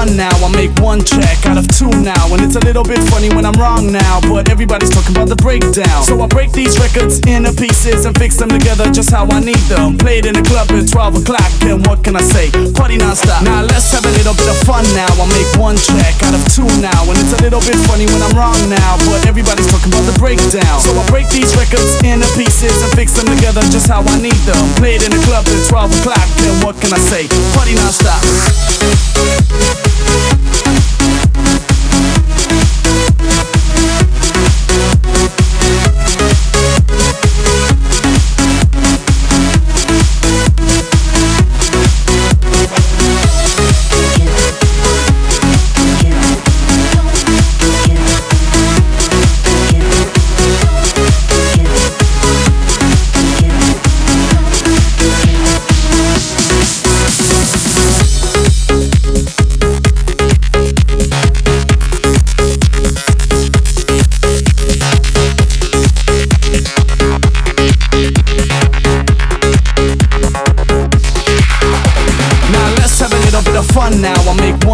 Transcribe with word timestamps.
fun 0.00 0.16
now. 0.16 0.32
I 0.40 0.48
make 0.56 0.72
one 0.80 1.04
track 1.04 1.44
out 1.44 1.58
of 1.60 1.68
two 1.68 1.92
now. 2.00 2.32
And 2.32 2.40
it's 2.40 2.56
a 2.56 2.64
little 2.64 2.84
bit 2.84 3.00
funny 3.12 3.28
when 3.36 3.44
I'm 3.44 3.56
wrong 3.60 3.92
now. 3.92 4.20
But 4.24 4.48
everybody's 4.48 4.88
talking 4.88 5.12
about 5.12 5.28
the 5.28 5.36
breakdown. 5.36 6.00
So 6.08 6.16
I 6.20 6.26
break 6.26 6.52
these 6.52 6.78
records 6.80 7.20
into 7.28 7.52
pieces 7.52 8.06
and 8.06 8.16
fix 8.16 8.36
them 8.36 8.48
together 8.48 8.88
just 8.90 9.10
how 9.10 9.28
I 9.28 9.40
need 9.40 9.60
them. 9.68 9.98
Played 9.98 10.24
in 10.24 10.34
the 10.34 10.44
club 10.44 10.72
at 10.72 10.88
12 10.88 11.20
o'clock. 11.20 11.50
And 11.68 11.84
what 11.84 12.00
can 12.04 12.16
I 12.16 12.24
say? 12.24 12.48
Party 12.72 12.96
non-stop. 12.96 13.44
Now 13.44 13.60
let's 13.62 13.92
have 13.92 14.04
a 14.06 14.12
little 14.16 14.32
bit 14.32 14.48
of 14.48 14.56
fun 14.64 14.84
now. 14.96 15.10
I 15.20 15.26
make 15.36 15.50
one 15.60 15.76
track 15.76 16.16
out 16.24 16.32
of 16.32 16.42
two 16.48 16.68
now. 16.80 17.00
And 17.04 17.16
it's 17.20 17.36
a 17.36 17.40
little 17.44 17.60
bit 17.60 17.76
funny 17.84 18.08
when 18.08 18.24
I'm 18.24 18.32
wrong 18.32 18.56
now. 18.72 18.96
But 19.04 19.28
everybody's 19.28 19.68
talking 19.68 19.92
about 19.92 20.08
the 20.08 20.16
breakdown. 20.16 20.76
So 20.80 20.96
I 20.96 21.04
break 21.12 21.28
these 21.28 21.52
records 21.60 22.00
into 22.00 22.28
pieces 22.40 22.72
and 22.80 22.90
fix 22.96 23.12
them 23.12 23.28
together 23.28 23.60
just 23.68 23.84
how 23.90 24.00
I 24.00 24.16
need 24.16 24.40
them. 24.48 24.64
Played 24.80 25.04
in 25.04 25.12
the 25.12 25.20
club 25.28 25.44
at 25.44 25.60
12 25.68 26.00
o'clock. 26.00 26.28
And 26.48 26.56
what 26.64 26.80
can 26.80 26.96
I 26.96 27.00
say? 27.12 27.28
Party 27.52 27.76
non-stop. 27.76 28.49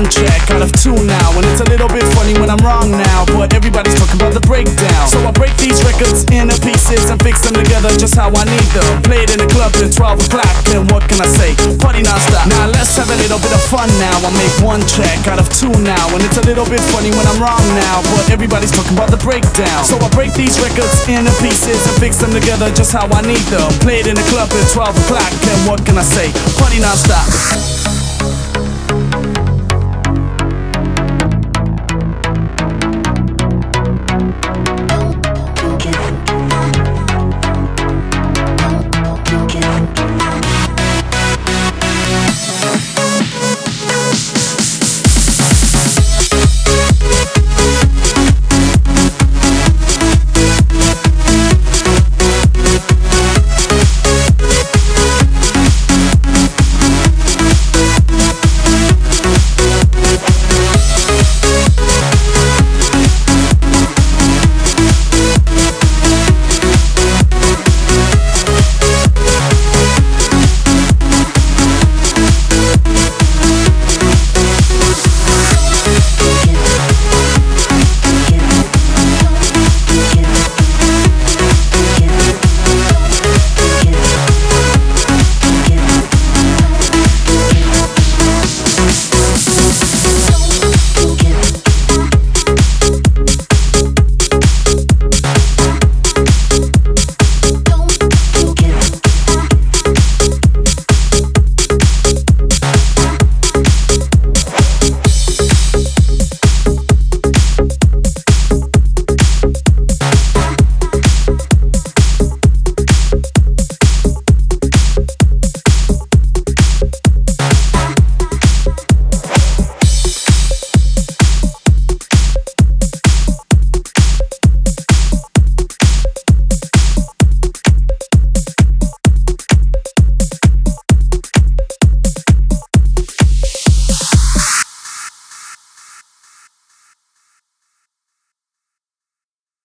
One 0.00 0.08
track 0.08 0.48
out 0.48 0.64
of 0.64 0.72
two 0.80 0.96
now. 1.04 1.28
And 1.36 1.44
it's 1.44 1.60
a 1.60 1.68
little 1.68 1.88
bit 1.88 2.04
funny 2.16 2.32
when 2.40 2.48
I'm 2.48 2.60
wrong 2.64 2.88
now. 2.88 3.28
But 3.36 3.52
everybody's 3.52 3.92
talking 4.00 4.16
about 4.16 4.32
the 4.32 4.40
breakdown. 4.40 5.04
So 5.12 5.20
I 5.28 5.30
break 5.32 5.52
these 5.60 5.84
records 5.84 6.24
into 6.32 6.56
pieces 6.64 7.12
and 7.12 7.20
fix 7.20 7.44
them 7.44 7.52
together 7.52 7.92
just 8.00 8.16
how 8.16 8.32
I 8.32 8.44
need 8.48 8.68
them. 8.72 8.88
Played 9.04 9.28
in 9.28 9.38
the 9.44 9.50
club 9.52 9.76
at 9.76 9.92
12 9.92 10.24
o'clock. 10.24 10.56
And 10.72 10.88
what 10.88 11.04
can 11.04 11.20
I 11.20 11.28
say? 11.28 11.52
Party 11.76 12.00
non-stop. 12.00 12.48
Now 12.48 12.72
let's 12.72 12.96
have 12.96 13.12
a 13.12 13.18
little 13.20 13.36
bit 13.44 13.52
of 13.52 13.60
fun 13.68 13.92
now. 14.00 14.16
I 14.24 14.30
make 14.40 14.54
one 14.64 14.80
track 14.88 15.28
out 15.28 15.36
of 15.36 15.52
two 15.52 15.72
now. 15.84 16.08
And 16.16 16.24
it's 16.24 16.40
a 16.40 16.44
little 16.48 16.64
bit 16.64 16.80
funny 16.88 17.12
when 17.12 17.26
I'm 17.28 17.36
wrong 17.36 17.64
now. 17.76 18.00
But 18.16 18.32
everybody's 18.32 18.72
talking 18.72 18.96
about 18.96 19.12
the 19.12 19.20
breakdown. 19.20 19.84
So 19.84 20.00
I 20.00 20.08
break 20.16 20.32
these 20.32 20.56
records 20.64 20.96
into 21.12 21.34
pieces 21.44 21.76
and 21.84 21.94
fix 22.00 22.16
them 22.16 22.32
together 22.32 22.72
just 22.72 22.96
how 22.96 23.04
I 23.12 23.20
need 23.20 23.44
them. 23.52 23.68
Played 23.84 24.08
in 24.08 24.16
the 24.16 24.24
club 24.32 24.48
at 24.48 24.64
12 24.72 24.96
o'clock. 24.96 25.32
And 25.44 25.60
what 25.68 25.84
can 25.84 26.00
I 26.00 26.06
say? 26.06 26.32
Party 26.56 26.80
non-stop. 26.80 27.79